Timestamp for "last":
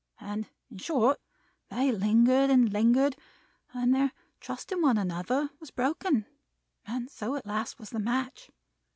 7.45-7.77